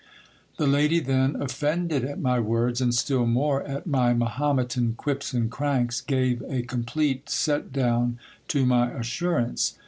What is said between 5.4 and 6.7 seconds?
cranks, gave a